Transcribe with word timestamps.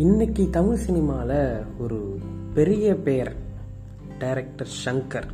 இன்னைக்கு 0.00 0.48
தமிழ் 0.50 0.76
சினிமாவில் 0.76 1.64
ஒரு 1.78 2.18
பெரிய 2.54 2.96
பெயர் 2.96 3.32
டைரக்டர் 4.18 4.68
சங்கர். 4.84 5.26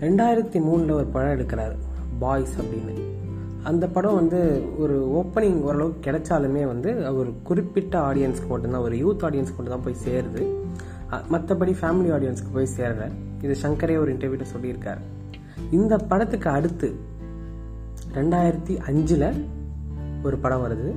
ரெண்டாயிரத்தி 0.00 0.58
மூணில் 0.66 0.90
ஒரு 0.90 1.04
படம் 1.04 1.38
எடுக்கிறார் 1.38 1.76
பாய்ஸ் 2.18 2.58
அப்படின்னு. 2.60 2.96
அந்த 3.62 3.86
படம் 3.86 4.14
வந்து 4.14 4.62
ஒரு 4.78 4.96
ஓப்பனிங் 5.20 5.60
ஓரளவுக்கு 5.60 6.10
கிடைச்சாலுமே 6.10 6.66
வந்து 6.66 7.16
ஒரு 7.16 7.32
குறிப்பிட்ட 7.42 8.12
ஆடியன்ஸ்க்கு 8.12 8.48
மட்டும்தான் 8.48 8.80
ஒரு 8.80 8.96
யூத் 8.96 9.24
ஆடியன்ஸ்க்கு 9.24 9.56
மட்டும் 9.58 9.74
தான் 9.74 9.82
போய் 9.82 10.02
சேருது. 10.04 10.42
மற்றபடி 11.32 11.74
ஃபேமிலி 11.80 12.12
ஆடியன்ஸ்க்கு 12.16 12.52
போய் 12.52 12.68
சேரல. 12.76 13.10
இது 13.42 13.56
சங்கரே 13.62 13.98
ஒரு 13.98 14.14
இன்டர்வியூவில் 14.14 14.52
சொல்லியிருக்கார். 14.56 14.98
இந்த 15.70 15.96
படத்துக்கு 15.96 16.50
அடுத்து 16.50 16.94
ரெண்டாயிரத்தி 18.14 18.78
அஞ்சில் 18.78 19.46
ஒரு 20.22 20.36
படம் 20.36 20.64
வருது. 20.64 20.94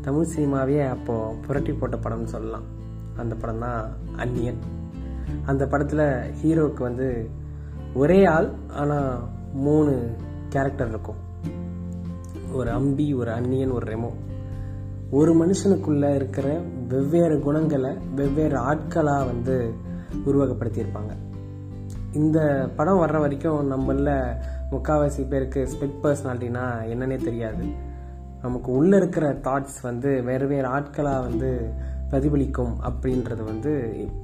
தமிழ் 0.00 0.26
சினிமாவே 0.36 0.88
அப்போது 0.88 1.34
புரட்டி 1.46 1.72
போட்ட 1.72 1.96
படம்னு 1.96 2.24
சொல்லலாம். 2.24 2.62
அந்த 3.16 3.34
படம் 3.34 3.58
தான் 3.58 3.96
அந்நியன். 4.16 4.58
அந்த 5.44 5.66
படத்தில் 5.66 6.06
ஹீரோவுக்கு 6.42 6.80
வந்து 6.80 7.30
ஒரே 7.94 8.24
ஆள் 8.24 8.50
ஆனால் 8.72 9.28
மூணு 9.52 10.16
கேரக்டர் 10.48 10.88
இருக்கும். 10.88 11.16
ஒரு 12.52 12.70
அம்பி 12.70 13.14
ஒரு 13.14 13.30
அந்நியன் 13.30 13.70
ஒரு 13.70 13.96
ரெமோ. 13.96 14.10
ஒரு 15.10 15.32
மனுஷனுக்குள்ளே 15.34 16.14
இருக்கிற 16.14 16.60
வெவ்வேறு 16.88 17.40
குணங்களை 17.40 17.96
வெவ்வேறு 18.14 18.58
ஆட்களாக 18.58 19.24
வந்து 19.24 19.74
உருவகப்படுத்தியிருப்பாங்க. 20.26 21.12
இந்த 22.12 22.70
படம் 22.76 22.98
வர்ற 22.98 23.18
வரைக்கும் 23.18 23.72
நம்மள 23.72 24.36
முக்கால்வாசி 24.70 25.28
பேருக்கு 25.28 25.68
ஸ்பெட் 25.72 26.06
பர்சனாலிட்டினா 26.06 26.64
என்னன்னே 26.84 27.16
தெரியாது. 27.16 27.86
நமக்கு 28.42 28.70
உள்ளே 28.78 28.96
இருக்கிற 29.00 29.26
தாட்ஸ் 29.46 29.78
வந்து 29.88 30.10
வேறு 30.28 30.46
வேறு 30.52 30.68
ஆட்களாக 30.76 31.24
வந்து 31.28 31.50
பிரதிபலிக்கும் 32.10 32.74
அப்படின்றது 32.88 33.42
வந்து 33.50 33.72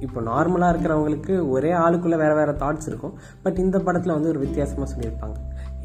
இப்போ 0.05 0.19
நார்மலாக 0.29 0.71
இருக்கிறவங்களுக்கு 0.73 1.33
ஒரே 1.55 1.71
ஆளுக்குள்ளே 1.81 2.17
வேறு 2.23 2.35
வேறு 2.39 2.53
தாட்ஸ் 2.63 2.87
இருக்கும். 2.91 3.13
பட் 3.43 3.59
இந்த 3.65 3.77
படத்தில் 3.87 4.15
வந்து 4.15 4.31
ஒரு 4.33 4.39
வித்தியாசமாக 4.45 4.87
சொல்லியிருப்பாங்க. 4.93 5.37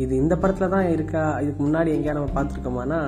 இது 0.05 0.13
இந்த 0.23 0.35
படத்தில் 0.43 0.75
தான் 0.77 0.89
இருக்கா? 0.95 1.25
இதுக்கு 1.45 1.63
முன்னாடி 1.67 1.91
எங்கேயா 1.97 2.17
நம்ம 2.19 2.33
பார்த்துருக்கோமானா 2.39 3.01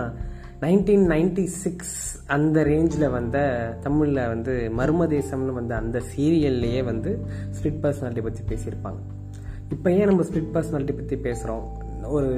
நைன்டீன் 0.65 1.07
நைன்டி 1.13 1.45
சிக்ஸ் 1.63 1.95
அந்த 2.35 2.59
ரேஞ்சில் 2.71 3.07
வந்த 3.17 3.39
தமிழில் 3.85 4.29
வந்து 4.33 4.53
மர்மதேசம்னு 4.81 5.55
வந்த 5.61 5.73
அந்த 5.77 5.99
சீரியல்லையே 6.11 6.83
வந்து 6.91 7.13
ஸ்பிளிட் 7.57 7.83
பர்சனாலிட்டி 7.85 8.25
பற்றி 8.29 8.45
பேசியிருப்பாங்க. 8.51 9.01
இப்போ 9.77 9.89
ஏன் 9.99 10.09
நம்ம 10.11 10.25
ஸ்பிளிட் 10.29 10.55
பர்சனாலிட்டி 10.57 10.97
பற்றி 11.01 11.17
பேசுகிறோம் 11.29 11.65
ஒரு 12.17 12.31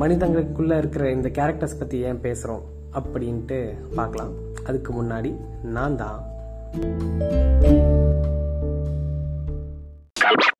மனிதங்களுக்குள்ளே 0.00 0.76
இருக்கிற 0.82 1.04
இந்த 1.16 1.28
கேரக்டர்ஸ் 1.38 1.78
பற்றி 1.78 1.98
ஏன் 2.08 2.20
பேசுகிறோம் 2.26 2.64
அப்படின்ட்டு 2.98 3.58
பார்க்கலாம். 3.98 4.32
அதுக்கு 4.68 4.90
முன்னாடி 4.98 5.30
நான் 5.76 5.96
தான். 6.02 6.18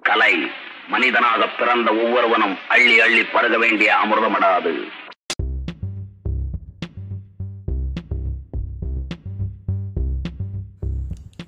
கலை 0.08 0.34
மனிதனாக 0.94 1.42
பிறந்த 1.58 1.88
ஒவ்வொருவனும் 2.02 2.56
அள்ளி 2.74 2.96
அள்ளி 3.06 3.22
பருக 3.34 3.56
வேண்டிய 3.64 3.90
அமிர்தமடாது. 4.02 4.72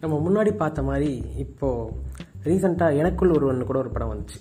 நம்ம 0.03 0.15
முன்னாடி 0.27 0.53
பார்த்த 0.63 0.83
மாதிரி 0.91 1.11
இப்போ 1.45 1.69
ரீசெண்டாக 2.49 2.99
எனக்குள் 3.03 3.37
ஒருவன் 3.37 3.69
கூட 3.71 3.79
ஒரு 3.85 3.93
படம் 3.97 4.13
வந்துச்சு. 4.13 4.41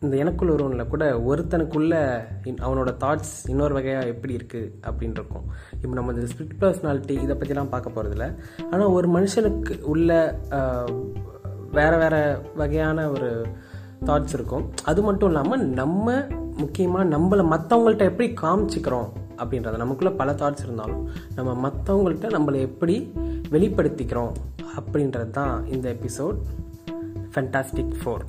இந்த 0.00 0.16
எனக்குள் 0.16 0.50
ஒருவனில் 0.50 0.86
கூட 0.86 1.18
ஒருத்தனுக்குள்ள 1.18 2.20
அவனோட 2.46 2.96
தாட்ஸ் 3.00 3.48
இன்னொரு 3.48 3.74
வகையாக 3.74 4.06
எப்படி 4.06 4.36
இருக்குது 4.36 4.70
அப்படின்னு 4.82 5.12
இருக்கும் 5.12 5.44
இப்போ 5.72 5.88
நம்ம 5.88 6.12
இந்த 6.12 6.26
ஸ்பிரிட் 6.34 6.60
பர்சனாலிட்டி 6.60 7.10
இதை 7.10 7.36
பற்றிலாம் 7.36 7.68
பார்க்க 7.68 7.90
போகிறதில்ல 7.90 8.36
ஆனால் 8.70 8.86
ஒரு 8.86 9.20
மனுஷனுக்கு 9.20 9.80
உள்ள 9.80 10.38
வேறு 11.72 11.96
வேறு 11.96 12.42
வகையான 12.54 13.10
ஒரு 13.10 13.46
தாட்ஸ் 14.06 14.32
இருக்கும். 14.32 14.72
அது 14.84 15.02
மட்டும் 15.02 15.28
இல்லாமல் 15.28 15.66
நம்ம 15.66 16.22
முக்கியமாக 16.56 17.16
நம்மளை 17.16 17.44
மற்றவங்கள்ட்ட 17.46 17.98
எப்படி 17.98 18.34
காமிச்சிக்கிறோம் 18.40 19.08
அப்படின்றது 19.36 19.76
நமக்குள்ளே 19.76 20.14
பல 20.14 20.32
தாட்ஸ் 20.32 20.62
இருந்தாலும் 20.62 21.08
நம்ம 21.34 21.70
மற்றவங்கள்ட்ட 21.70 22.26
நம்மளை 22.26 22.60
எப்படி 22.60 23.12
வெளிப்படுத்திக்கிறோம் 23.50 24.32
அப்படின்றது 24.76 25.30
தான் 25.30 25.66
இந்த 25.66 25.94
எபிசோட் 25.94 26.36
ஃபென்டாஸ்டிக் 27.34 27.94
ஃபோர் 28.02 28.26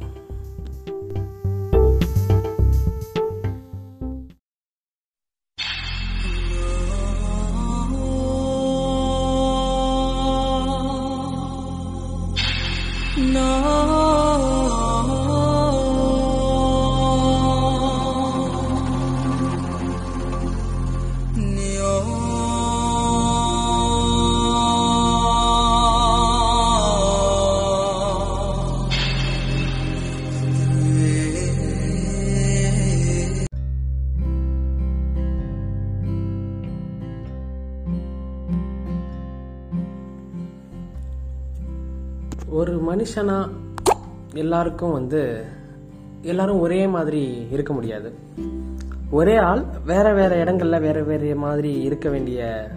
ஒரு 42.57 42.75
மனுஷனா 42.89 43.49
எல்லாருக்கும் 44.33 44.91
வந்து 44.91 45.43
எல்லாரும் 46.21 46.59
ஒரே 46.59 46.87
மாதிரி 46.87 47.47
இருக்க 47.51 47.73
முடியாது. 47.73 48.13
ஒரே 49.09 49.35
ஆள் 49.37 49.63
வேற 49.85 50.13
வேற 50.13 50.31
இடங்கள்ல 50.43 50.79
வேற 50.81 51.03
வேற 51.03 51.35
மாதிரி 51.35 51.71
இருக்க 51.81 52.09
வேண்டிய 52.09 52.69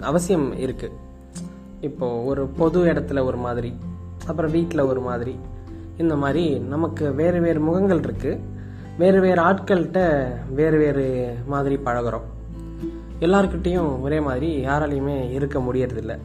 அவசியம் 0.00 0.58
இருக்கு. 0.58 0.88
இப்போ 1.80 2.22
ஒரு 2.22 2.46
பொது 2.46 2.84
இடத்துல 2.84 3.24
ஒரு 3.24 3.36
மாதிரி 3.36 3.74
அப்புறம் 4.26 4.50
வீட்டில் 4.50 4.88
ஒரு 4.92 5.00
மாதிரி 5.00 5.34
இந்த 5.96 6.16
மாதிரி 6.16 6.58
நமக்கு 6.58 7.14
வேறு 7.14 7.40
வேறு 7.40 7.60
முகங்கள் 7.60 7.98
இருக்கு. 7.98 8.40
வேறு 8.98 9.20
வேறு 9.20 9.42
ஆட்கள்கிட்ட 9.42 10.26
வேறு 10.54 10.78
வேறு 10.78 11.36
மாதிரி 11.46 11.76
பழகிறோம். 11.84 12.26
எல்லாருக்கிட்டேயும் 13.20 14.00
ஒரே 14.00 14.20
மாதிரி 14.20 14.66
யாராலையுமே 14.66 15.30
இருக்க 15.30 15.58
முடியறதில்ல. 15.58 16.18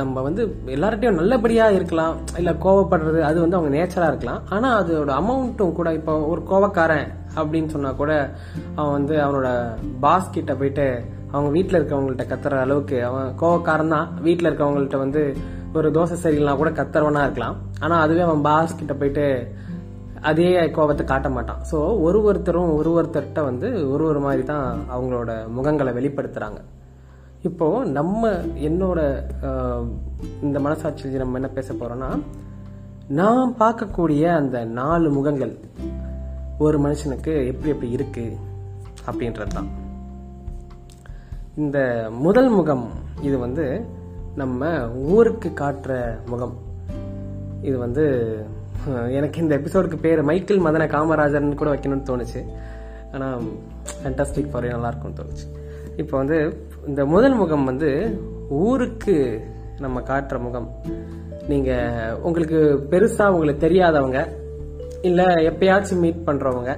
நம்ம 0.00 0.22
வந்து 0.28 0.42
எல்லார்ட்டையும் 0.76 1.18
நல்லபடியாக 1.20 1.76
இருக்கலாம் 1.78 2.16
இல்லை 2.40 2.52
கோவப்படுறது 2.64 3.20
அது 3.28 3.38
வந்து 3.44 3.58
அவங்க 3.58 3.70
நேச்சராக 3.76 4.10
இருக்கலாம். 4.12 4.40
ஆனால் 4.54 4.76
அதோட 4.80 5.12
அமௌண்ட்டும் 5.20 5.76
கூட 5.78 5.90
இப்போ 5.98 6.14
ஒரு 6.32 6.42
கோவக்காரன் 6.50 7.08
அப்படின்னு 7.38 7.72
சொன்னால் 7.74 8.00
கூட 8.00 8.12
அவன் 8.78 8.96
வந்து 8.98 9.14
அவனோட 9.26 9.48
பாஸ் 10.04 10.34
கிட்ட 10.36 10.54
போயிட்டு 10.60 10.88
அவங்க 11.32 11.50
வீட்டில் 11.56 11.78
இருக்கவங்கள்ட்ட 11.78 12.26
கத்துற 12.28 12.60
அளவுக்கு 12.64 12.98
அவன் 13.08 13.30
கோவக்காரன் 13.42 13.94
தான். 13.96 14.10
வீட்டில் 14.26 14.50
இருக்கவங்கள்ட்ட 14.50 14.98
வந்து 15.04 15.22
ஒரு 15.78 15.88
தோசை 15.96 16.16
சரியில்லைனா 16.22 16.54
கூட 16.60 16.70
கத்துறவனா 16.78 17.24
இருக்கலாம். 17.26 17.56
ஆனால் 17.84 18.02
அதுவே 18.04 18.22
அவன் 18.26 18.46
பாஸ் 18.48 18.78
கிட்ட 18.80 18.94
போயிட்டு 19.00 19.26
அதே 20.28 20.46
கோபத்தை 20.76 21.04
காட்ட 21.10 21.28
மாட்டான். 21.34 21.60
ஸோ 21.70 21.76
ஒரு 22.06 22.18
ஒருத்தரும் 22.28 22.70
ஒரு 22.78 22.90
ஒருத்தர்கிட்ட 22.98 23.40
வந்து 23.50 23.68
ஒரு 23.92 24.04
ஒரு 24.10 24.20
மாதிரி 24.24 24.42
தான் 24.52 24.66
அவங்களோட 24.94 25.30
முகங்களை 25.56 25.92
வெளிப்படுத்துகிறாங்க 25.98 26.60
இப்போ 27.46 27.66
நம்ம 27.96 28.30
என்னோட 28.68 29.00
இந்த 30.46 30.58
மனசாட்சியில் 30.64 31.22
நம்ம 31.22 31.38
என்ன 31.40 31.50
பேச 31.58 31.74
போறோம்னா 31.74 32.08
நான் 33.18 33.50
பார்க்கக்கூடிய 33.60 34.22
அந்த 34.38 34.56
நாலு 34.78 35.08
முகங்கள் 35.10 35.52
ஒரு 36.66 36.78
மனுஷனுக்கு 36.84 37.32
எப்படி 37.50 37.72
எப்படி 37.74 37.90
இருக்கு 37.96 38.24
அப்படின்றது 39.08 39.54
தான். 39.58 39.68
இந்த 41.62 41.78
முதல் 42.24 42.50
முகம் 42.56 42.86
இது 43.28 43.36
வந்து 43.38 43.66
நம்ம 44.40 44.70
ஊருக்கு 45.12 45.50
காட்டுற 45.60 45.92
முகம். 46.32 46.56
இது 47.68 47.76
வந்து 47.78 48.04
எனக்கு 49.18 49.38
இந்த 49.44 49.54
எபிசோடுக்கு 49.58 49.98
பேர் 50.06 50.28
மைக்கேல் 50.30 50.64
மதன 50.66 50.88
காமராஜர்னு 50.94 51.60
கூட 51.60 51.70
வைக்கணும்னு 51.74 52.08
தோணுச்சு. 52.10 52.42
ஆனால் 53.12 53.46
ஃபேண்டாஸ்டிக் 54.02 54.50
ஃபார் 54.50 54.68
நல்லா 54.74 54.90
இருக்கும்னு 54.92 55.20
தோணுச்சு. 55.20 55.46
இப்போ 56.02 56.14
வந்து 56.22 56.38
இந்த 56.88 57.04
முதல் 57.04 57.34
முகம் 57.34 57.64
வந்து 57.64 57.88
ஊருக்கு 58.48 59.16
நம்ம 59.78 60.00
காட்டுற 60.00 60.40
முகம். 60.40 60.68
நீங்க 61.48 61.70
உங்களுக்கு 62.22 62.86
பெருசா 62.90 63.28
உங்களுக்கு 63.28 63.68
தெரியாதவங்க 63.68 64.20
இல்ல 65.02 65.22
எப்பயாச்சும் 65.22 66.02
மீட் 66.04 66.22
பண்றவங்க 66.26 66.70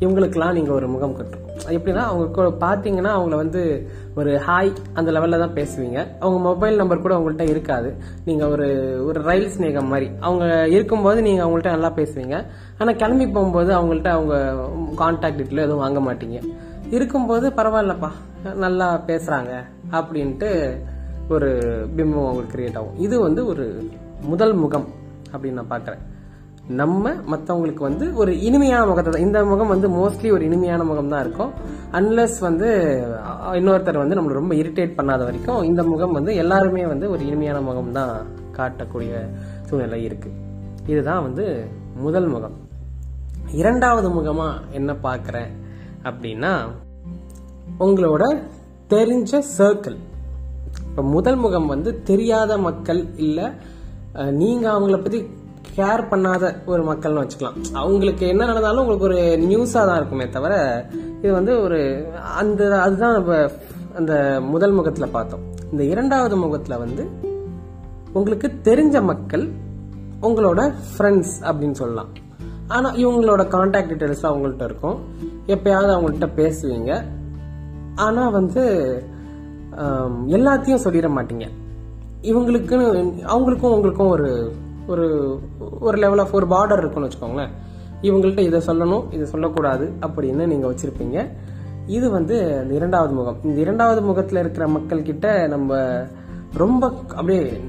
இவங்களுக்கெல்லாம் 0.00 0.52
நீங்க 0.52 0.72
ஒரு 0.72 0.88
முகம் 0.88 1.16
கட்டுறோம். 1.18 1.48
எப்படின்னா 1.68 2.04
அவங்க 2.10 2.42
பாத்தீங்கன்னா 2.66 3.10
அவங்கள 3.16 3.36
வந்து 3.36 3.88
ஒரு 4.14 4.40
ஹாய் 4.46 4.72
அந்த 4.92 5.12
லெவல்ல 5.12 5.38
தான் 5.38 5.54
பேசுவீங்க. 5.54 6.06
அவங்க 6.20 6.40
மொபைல் 6.40 6.76
நம்பர் 6.76 7.00
கூட 7.00 7.16
உங்கள்கிட்ட 7.18 7.48
இருக்காது. 7.48 7.94
நீங்க 8.24 8.48
ஒரு 8.48 8.68
ஒரு 9.06 9.22
ரயில் 9.22 9.52
ஸ்நேகம் 9.58 9.92
மாதிரி. 9.92 10.10
அவங்க 10.20 10.68
இருக்கும்போது 10.68 11.22
நீங்க 11.22 11.44
அவங்கள்ட்ட 11.44 11.76
நல்லா 11.76 11.92
பேசுவீங்க. 11.92 12.44
ஆனா 12.78 12.92
கிளம்பி 12.92 13.28
போகும்போது 13.28 13.72
அவங்கள்ட்ட 13.78 14.08
அவங்க 14.08 14.34
கான்டாக்ட் 15.02 15.40
டீட்டெயில் 15.40 15.66
எதுவும் 15.68 15.84
வாங்க 15.86 16.00
மாட்டீங்க. 16.00 16.40
இருக்கும்போது 16.96 17.46
பரவாயில்லப்பா 17.58 18.10
நல்லா 18.64 18.86
பேசுகிறாங்க 19.08 19.52
அப்படின்ட்டு 19.98 20.48
ஒரு 21.34 21.48
பிம்பம் 21.96 22.28
அவங்களுக்கு 22.28 22.54
கிரியேட் 22.54 22.78
ஆகும். 22.78 22.96
இது 23.06 23.16
வந்து 23.26 23.40
ஒரு 23.52 23.64
முதல் 24.30 24.54
முகம் 24.62 24.86
அப்படின்னு 25.32 25.58
நான் 25.60 25.72
பார்க்குறேன். 25.74 26.02
நம்ம 26.80 27.12
மற்றவங்களுக்கு 27.32 27.82
வந்து 27.88 28.06
ஒரு 28.20 28.32
இனிமையான 28.48 28.82
முகத்தை 28.90 29.10
தான். 29.10 29.26
இந்த 29.26 29.38
முகம் 29.50 29.72
வந்து 29.74 29.88
மோஸ்ட்லி 29.98 30.28
ஒரு 30.36 30.42
இனிமையான 30.48 30.82
முகம் 30.90 31.12
தான் 31.12 31.22
இருக்கும். 31.24 31.52
அன்லஸ் 31.98 32.36
வந்து 32.48 32.68
இன்னொருத்தர் 33.60 34.02
வந்து 34.02 34.18
நம்மளை 34.18 34.36
ரொம்ப 34.40 34.54
இரிட்டேட் 34.62 34.98
பண்ணாத 34.98 35.22
வரைக்கும் 35.28 35.62
இந்த 35.70 35.84
முகம் 35.92 36.16
வந்து 36.18 36.34
எல்லாருமே 36.42 36.84
வந்து 36.92 37.08
ஒரு 37.14 37.22
இனிமையான 37.28 37.60
முகம் 37.68 37.94
தான் 37.98 38.12
காட்டக்கூடிய 38.58 39.22
சூழ்நிலை 39.68 40.00
இருக்குது 40.08 40.36
இதுதான் 40.92 41.24
வந்து 41.28 41.46
முதல் 42.06 42.28
முகம். 42.34 42.56
இரண்டாவது 43.60 44.08
முகமாக 44.18 44.62
என்ன 44.78 44.90
பார்க்குறேன்? 45.06 45.50
அப்படின்னா 46.08 46.52
உங்களோட 47.86 48.24
தெரிஞ்ச 48.94 49.40
சர்க்கிள் 49.58 49.98
இப்போ 50.88 51.02
முதல் 51.14 51.38
முகம் 51.42 51.68
வந்து 51.72 51.90
தெரியாத 52.08 52.52
மக்கள் 52.68 53.02
இல்லை 53.26 53.46
நீங்கள் 54.40 54.74
அவங்கள 54.76 54.96
பற்றி 55.02 55.20
கேர் 55.76 56.02
பண்ணாத 56.10 56.44
ஒரு 56.72 56.82
மக்கள்னு 56.88 57.22
வச்சுக்கலாம். 57.22 57.58
அவங்களுக்கு 57.80 58.24
என்ன 58.32 58.46
நடந்தாலும் 58.50 58.82
உங்களுக்கு 58.82 59.08
ஒரு 59.08 59.20
நியூஸாக 59.50 59.84
தான் 59.88 59.98
இருக்குமே 60.00 60.26
தவிர 60.36 60.54
இது 61.20 61.32
வந்து 61.38 61.52
ஒரு 61.64 61.78
அந்த 62.40 62.60
அதுதான் 62.86 63.16
நம்ம 63.18 63.36
அந்த 64.00 64.14
முதல் 64.52 64.74
முகத்தில் 64.78 65.14
பார்த்தோம். 65.16 65.44
இந்த 65.72 65.82
இரண்டாவது 65.92 66.36
முகத்தில் 66.44 66.82
வந்து 66.84 67.04
உங்களுக்கு 68.18 68.48
தெரிஞ்ச 68.68 68.96
மக்கள் 69.10 69.44
உங்களோட 70.28 70.60
ஃப்ரெண்ட்ஸ் 70.90 71.36
அப்படின்னு 71.50 71.78
சொல்லலாம். 71.82 72.10
ஆனால் 72.76 72.96
இவங்களோட 73.02 73.42
கான்டாக்ட் 73.54 73.90
டீட்டெயில்ஸ் 73.92 74.28
அவங்கள்ட்ட 74.30 74.64
இருக்கும். 74.70 74.98
எப்பயாவது 75.50 75.94
அவங்கள்ட்ட 75.94 76.28
பேசுவீங்க. 76.36 77.04
ஆனால் 77.94 78.32
வந்து 78.32 78.62
எல்லாத்தையும் 80.26 80.82
சொல்லிட 80.84 81.10
மாட்டீங்க. 81.16 81.48
இவங்களுக்குன்னு 82.22 83.12
அவங்களுக்கும் 83.26 83.74
உங்களுக்கும் 83.74 84.08
ஒரு 84.08 84.52
ஒரு 84.86 85.38
ஒரு 85.80 85.98
லெவல் 85.98 86.18
ஆஃப் 86.18 86.34
ஒரு 86.34 86.46
பார்டர் 86.46 86.78
இருக்குன்னு 86.78 87.08
வச்சுக்கோங்களேன். 87.08 87.48
இவங்கள்ட்ட 88.02 88.38
இதை 88.38 88.60
சொல்லணும் 88.66 89.12
இதை 89.12 89.26
சொல்லக்கூடாது 89.26 89.92
அப்படின்னு 90.00 90.46
நீங்கள் 90.46 90.74
வச்சுருப்பீங்க. 90.74 91.28
இது 91.86 92.10
வந்து 92.10 92.60
இந்த 92.62 92.74
இரண்டாவது 92.74 93.14
முகம். 93.14 93.36
இந்த 93.44 93.60
இரண்டாவது 93.60 94.02
முகத்தில் 94.02 94.38
இருக்கிற 94.38 94.68
மக்கள் 94.68 95.02
கிட்ட 95.02 95.46
நம்ம 95.46 96.02
ரொம்ப 96.54 96.92
அப்படியே 97.08 97.60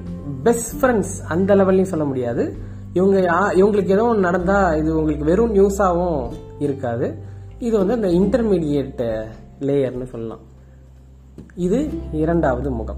பெஸ்ட் 0.44 0.86
ஃப்ரெண்ட்ஸ் 0.86 1.28
அந்த 1.28 1.56
லெவல்லையும் 1.56 1.84
சொல்ல 1.84 2.06
முடியாது. 2.06 2.56
இவங்க 2.94 3.20
யா- 3.20 3.56
இவங்களுக்கு 3.56 3.90
ஏதோ 3.90 4.06
ஒன்று 4.06 4.78
இது 4.78 4.96
உங்களுக்கு 4.96 5.26
வெறும் 5.26 5.56
நியூஸாகவும் 5.56 6.32
இருக்காது. 6.60 7.30
இது 7.62 7.86
வந்து 7.86 7.94
அந்த 7.94 8.08
இன்டர்மீடியேட் 8.08 9.26
லேயர்னு 9.60 10.04
சொல்லலாம். 10.04 10.40
இது 11.56 11.90
இரண்டாவது 12.12 12.72
முகம். 12.72 12.98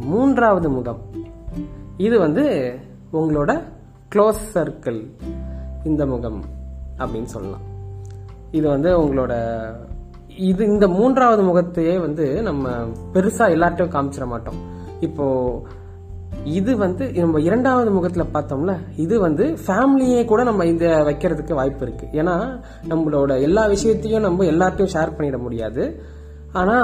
மூன்றாவது 0.00 0.70
முகம். 0.70 0.98
இது 1.96 2.18
வந்து 2.18 2.74
உங்களோட 3.12 3.62
க்ளோஸ் 4.14 4.42
சர்க்கிள் 4.54 5.10
இந்த 5.84 6.06
முகம் 6.06 6.44
அப்படின்னு 6.98 7.24
சொல்லலாம். 7.24 7.60
இது 8.50 8.68
வந்து 8.68 8.98
உங்களோட 9.00 9.34
இது 10.36 10.66
இந்த 10.66 10.88
மூன்றாவது 10.88 11.42
முகத்தையே 11.42 11.98
வந்து 11.98 12.42
நம்ம 12.42 12.70
பெருசாக 13.14 13.54
எல்லார்ட்டையும் 13.54 13.94
காமிச்சிட 13.96 14.26
மாட்டோம். 14.26 14.60
இப்போது 15.00 15.66
இது 16.58 16.76
வந்து 16.76 17.04
நம்ம 17.12 17.40
இரண்டாவது 17.40 17.90
முகத்துல 17.90 18.24
பார்த்தோம்ல 18.34 18.72
இது 18.96 19.20
வந்து 19.20 19.44
ஃபேமிலியே 19.66 20.24
கூட 20.24 20.42
நம்ம 20.42 20.64
இந்த 20.64 20.86
வைக்கிறதுக்கு 21.08 21.54
வாய்ப்பு 21.54 21.84
இருக்கு. 21.86 22.06
ஏன்னா 22.20 22.34
நம்மளோட 22.90 23.40
எல்லா 23.40 23.66
விஷயத்தையும் 23.66 24.26
நம்ம 24.26 24.44
எல்லாத்தையும் 24.44 24.92
ஷேர் 24.94 25.16
பண்ணிட 25.16 25.38
முடியாது. 25.38 25.84
ஆனா 26.52 26.76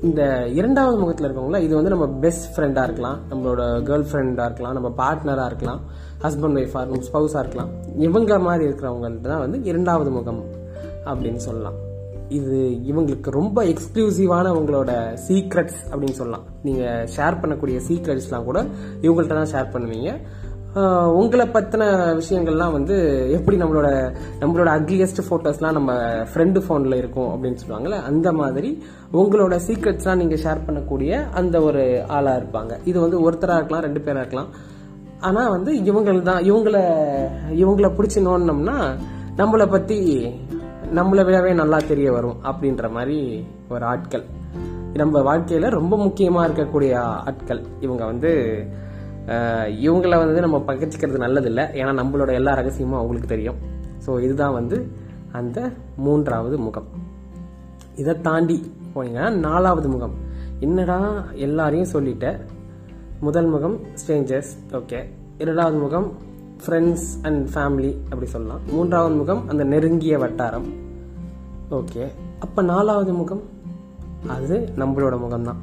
இந்த 0.00 0.22
இரண்டாவது 0.48 0.98
முகத்துல 0.98 1.28
இருக்கவங்கள 1.28 1.60
இது 1.66 1.74
வந்து 1.74 1.90
நம்ம 1.94 2.06
பெஸ்ட் 2.06 2.58
ஃப்ரெண்டா 2.58 2.82
இருக்கலாம் 2.82 3.18
நம்மளோட 3.30 3.62
கேர்ள் 3.88 4.08
ஃப்ரெண்டா 4.10 4.44
இருக்கலாம் 4.44 4.76
நம்ம 4.78 4.90
பார்ட்னரா 5.00 5.46
இருக்கலாம் 5.46 5.80
ஹஸ்பண்ட் 6.24 6.58
ஒய்ஃபா 6.60 6.82
இருக்கலாம் 6.82 7.06
ஸ்பௌஸா 7.10 7.40
இருக்கலாம். 7.44 7.72
இவங்க 8.08 8.38
மாதிரி 8.38 8.64
இருக்கிறவங்கள்ட்ட 8.70 9.32
தான் 9.32 9.44
வந்து 9.46 9.60
இரண்டாவது 9.64 10.10
முகம் 10.10 10.42
அப்படின்னு 11.04 11.42
சொல்லலாம். 11.48 11.78
இது 12.38 12.58
இவங்களுக்கு 12.90 13.30
ரொம்ப 13.40 13.58
எக்ஸ்க்ளூசிவான 13.72 14.52
உங்களோட 14.58 14.92
சீக்ரெட்ஸ் 15.26 15.80
அப்படின்னு 15.90 16.18
சொல்லலாம். 16.20 16.46
நீங்கள் 16.66 17.08
ஷேர் 17.16 17.40
பண்ணக்கூடிய 17.42 17.78
சீக்ரெட்ஸ்லாம் 17.88 18.48
கூட 18.48 18.60
இவங்கள்ட்ட 19.06 19.36
தான் 19.40 19.52
ஷேர் 19.54 19.74
பண்ணுவீங்க. 19.74 20.10
உங்களை 21.20 21.44
பற்றின 21.54 21.86
விஷயங்கள்லாம் 22.20 22.74
வந்து 22.76 22.94
எப்படி 23.36 23.56
நம்மளோட 23.62 23.88
நம்மளோட 24.42 24.68
அக்லியஸ்ட் 24.78 25.20
ஃபோட்டோஸ்லாம் 25.26 25.76
நம்ம 25.78 25.94
ஃப்ரெண்டு 26.30 26.60
ஃபோனில் 26.66 26.98
இருக்கும் 27.00 27.30
அப்படின்னு 27.32 27.60
சொல்லுவாங்கள்ல 27.62 27.98
அந்த 28.10 28.28
மாதிரி 28.40 28.70
உங்களோட 29.22 29.56
சீக்ரெட்ஸ்லாம் 29.66 30.20
நீங்கள் 30.22 30.42
ஷேர் 30.44 30.64
பண்ணக்கூடிய 30.68 31.18
அந்த 31.40 31.56
ஒரு 31.68 31.82
ஆளாக 32.18 32.40
இருப்பாங்க. 32.40 32.72
இது 32.90 32.98
வந்து 33.04 33.18
ஒருத்தராக 33.26 33.60
இருக்கலாம் 33.60 33.84
ரெண்டு 33.88 34.02
பேராக 34.06 34.24
இருக்கலாம். 34.24 34.50
ஆனால் 35.28 35.52
வந்து 35.56 35.72
இவங்கள் 35.90 36.26
தான் 36.30 36.42
இவங்கள 36.50 36.76
இவங்கள 37.62 37.90
பிடிச்சி 37.98 38.20
நோண்டினோம்னா 38.28 38.78
நம்மளை 39.40 39.66
பற்றி 39.74 39.98
நம்மளை 40.96 41.22
விடவே 41.26 41.54
நல்லா 41.60 41.76
தெரிய 41.90 42.12
வரும் 42.12 42.38
அப்படின்ற 42.48 42.90
மாதிரி 42.90 43.18
ஒரு 43.68 43.84
ஆட்கள். 43.84 44.24
நம்ம 45.00 45.20
வாழ்க்கையில் 45.28 45.74
ரொம்ப 45.76 45.96
முக்கியமாக 45.96 46.46
இருக்கக்கூடிய 46.48 46.92
ஆட்கள். 47.28 47.60
இவங்க 47.80 48.02
வந்து 48.04 48.30
இவங்கள 49.86 50.14
வந்து 50.22 50.40
நம்ம 50.40 50.58
பகிர்ச்சிக்கிறது 50.66 51.22
நல்லதில்லை. 51.24 51.64
ஏன்னா 51.80 51.92
நம்மளோட 52.00 52.32
எல்லா 52.32 52.54
ரகசியமும் 52.54 52.98
அவங்களுக்கு 52.98 53.28
தெரியும். 53.28 53.58
ஸோ 54.06 54.20
இதுதான் 54.22 54.52
வந்து 54.52 54.78
அந்த 55.32 55.58
மூன்றாவது 55.96 56.58
முகம். 56.58 56.88
இதை 57.94 58.20
தாண்டி 58.20 58.58
போனீங்கன்னா 58.94 59.30
நாலாவது 59.46 59.88
முகம். 59.88 60.14
என்னடா 60.60 60.98
எல்லாரையும் 61.46 61.92
சொல்லிட்டேன் 61.92 62.38
முதல் 63.20 63.50
முகம் 63.54 63.78
ஸ்ட்ரேஞ்சர்ஸ் 64.00 64.52
ஓகே 64.72 65.00
இரண்டாவது 65.38 65.76
முகம் 65.76 66.08
ஃப்ரெண்ட்ஸ் 66.64 67.08
அண்ட் 67.22 67.42
ஃபேமிலி 67.54 67.92
அப்படி 68.10 68.26
சொல்லலாம். 68.26 68.62
மூன்றாவது 68.72 69.14
முகம் 69.14 69.48
அந்த 69.48 69.64
நெருங்கிய 69.64 70.18
வட்டாரம். 70.18 70.81
ஓகே 71.76 72.04
அப்போ 72.38 72.60
நாலாவது 72.70 73.12
முகம்? 73.18 73.42
அது 74.34 74.56
நம்மளோட 74.80 75.14
முகம்தான். 75.22 75.60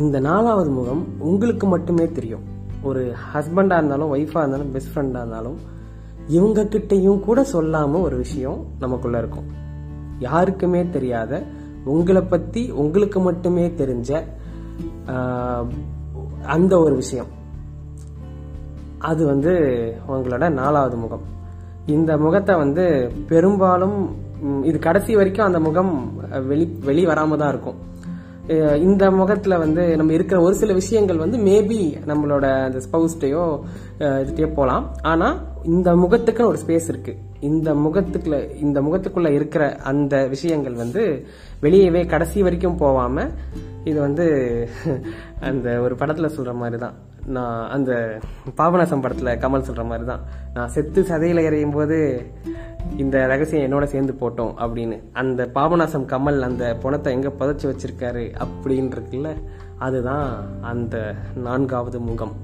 இந்த 0.00 0.16
நாலாவது 0.26 0.70
முகம் 0.70 1.02
உங்களுக்கு 1.28 1.66
மட்டுமே 1.66 2.06
தெரியும். 2.18 2.44
ஒரு 2.82 3.02
ஹஸ்பண்டாக 3.32 3.80
இருந்தாலும் 3.80 4.12
ஒய்ஃபாக 4.14 4.42
இருந்தாலும் 4.42 4.72
பெஸ்ட் 4.74 4.92
ஃப்ரெண்டாக 4.92 5.22
இருந்தாலும் 5.22 5.56
இவங்க 6.28 7.16
கூட 7.26 7.38
சொல்லாமல் 7.54 8.04
ஒரு 8.08 8.16
விஷயம் 8.16 8.60
நமக்குள்ளே 8.78 9.18
இருக்கும். 9.18 9.48
யாருக்குமே 10.18 10.80
தெரியாத 10.96 11.42
உங்களை 11.94 12.22
பற்றி 12.22 12.62
உங்களுக்கு 12.82 13.18
மட்டுமே 13.20 13.66
தெரிஞ்ச 13.82 14.10
அந்த 16.54 16.72
ஒரு 16.84 16.94
விஷயம். 16.94 17.30
அது 19.10 19.22
வந்து 19.26 19.52
உங்களோட 20.08 20.44
நாலாவது 20.62 20.96
முகம். 20.96 21.24
இந்த 21.86 22.10
முகத்தை 22.24 22.54
வந்து 22.56 22.84
பெரும்பாலும் 23.28 24.00
இது 24.64 24.78
கடைசி 24.78 25.12
வரைக்கும் 25.16 25.46
அந்த 25.46 25.60
முகம் 25.60 25.92
வெளி 26.50 26.66
வெளி 26.88 27.02
வராம 27.06 27.36
தான் 27.36 27.52
இருக்கும். 27.54 27.78
இந்த 28.86 29.04
முகத்துல 29.10 29.56
வந்து 29.58 29.82
நம்ம 29.98 30.12
இருக்கிற 30.12 30.38
ஒரு 30.42 30.54
சில 30.60 30.72
விஷயங்கள் 30.72 31.22
வந்து 31.22 31.38
மேபி 31.48 31.80
நம்மளோட 32.10 32.46
அந்த 32.66 32.78
ஸ்பவுஸ்டையோ 32.86 33.44
இதுட்டே 34.22 34.48
போகலாம் 34.54 34.86
ஆனா 35.02 35.28
இந்த 35.64 35.90
முகத்துக்குன்னு 35.94 36.50
ஒரு 36.52 36.60
ஸ்பேஸ் 36.64 36.88
இருக்கு. 36.88 37.12
இந்த 37.40 37.74
முகத்துக்குள்ள 37.84 38.38
இந்த 38.64 38.78
முகத்துக்குள்ள 38.86 39.30
இருக்கிற 39.38 39.64
அந்த 39.82 40.14
விஷயங்கள் 40.34 40.74
வந்து 40.74 41.02
வெளியவே 41.62 42.02
கடைசி 42.06 42.42
வரைக்கும் 42.42 42.80
போகாம 42.84 43.26
இது 43.84 43.98
வந்து 44.00 44.24
அந்த 45.48 45.68
ஒரு 45.84 45.94
படத்துல 46.00 46.28
சொல்ற 46.36 46.52
மாதிரி 46.54 46.78
தான் 46.78 46.96
நான் 47.36 47.68
அந்த 47.68 47.92
பாபநாசம் 48.58 49.02
படத்தில் 49.04 49.38
கமல் 49.42 49.66
சொல்கிற 49.68 49.84
மாதிரி 49.84 50.04
தான் 50.10 50.22
நான் 50.54 50.72
செத்து 50.74 51.00
சதையில் 51.02 51.46
எறையும் 51.48 51.74
போது 51.76 51.98
இந்த 53.02 53.16
ரகசியம் 53.32 53.64
என்னோட 53.66 53.84
சேர்ந்து 53.94 54.12
போட்டோம் 54.20 54.52
அப்படின்னு. 54.64 54.96
அந்த 55.12 55.40
பாபநாசம் 55.56 56.06
கமல் 56.12 56.40
அந்த 56.48 56.64
பணத்தை 56.82 57.12
எங்கே 57.16 57.32
புதைச்சி 57.40 57.66
வச்சிருக்காரு 57.70 58.24
அப்படின்றதுல 58.44 59.30
அதுதான் 59.86 60.28
அந்த 60.72 60.96
நான்காவது 61.46 62.00
முகம். 62.00 62.34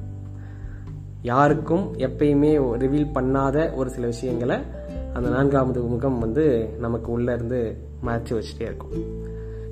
யாருக்கும் 1.33 1.87
எப்பயுமே 2.09 2.53
ரிவீல் 2.85 3.15
பண்ணாத 3.17 3.75
ஒரு 3.75 3.91
சில 3.91 4.07
விஷயங்களை 4.07 4.59
அந்த 5.15 5.29
நான்காவது 5.29 5.81
முகம் 5.93 6.19
வந்து 6.19 6.45
நமக்கு 6.85 7.09
உள்ளேருந்து 7.17 7.61
இருந்து 7.61 8.37
வச்சுட்டே 8.37 8.67
இருக்கும். 8.71 8.95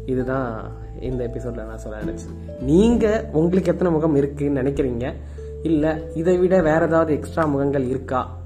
இதுதான் 0.06 0.72
இந்த 1.00 1.24
எபிசோடில் 1.24 1.64
நான் 1.64 1.78
சொல்ல 1.78 2.00
நினச்சேன். 2.00 2.60
நீங்கள் 2.60 3.24
உங்களுக்கு 3.32 3.72
எத்தனை 3.72 3.92
முகம் 3.92 4.14
இருக்குன்னு 4.14 4.62
நினைக்கிறீங்க? 4.62 5.14
இல்லை 5.62 5.90
இதை 6.14 6.38
விட 6.38 6.62
வேற 6.62 6.86
ஏதாவது 6.86 7.12
எக்ஸ்ட்ரா 7.12 7.44
முகங்கள் 7.44 7.84
இருக்கா? 7.84 8.40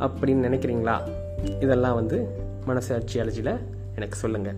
அப்படின்னு 0.00 0.46
நினைக்கிறீங்களா? 0.46 1.00
இதெல்லாம் 1.60 1.94
வந்து 1.94 2.28
மனசாட்சி 2.64 3.20
அலர்ஜியில் 3.20 3.58
எனக்கு 3.94 4.16
சொல்லுங்கள் 4.16 4.54